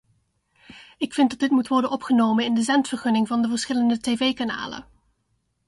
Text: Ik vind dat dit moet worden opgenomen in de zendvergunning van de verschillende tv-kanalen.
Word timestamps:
Ik 0.97 1.13
vind 1.13 1.29
dat 1.29 1.39
dit 1.39 1.51
moet 1.51 1.67
worden 1.67 1.89
opgenomen 1.89 2.45
in 2.45 2.53
de 2.53 2.61
zendvergunning 2.61 3.27
van 3.27 3.41
de 3.41 3.47
verschillende 3.47 3.99
tv-kanalen. 3.99 4.85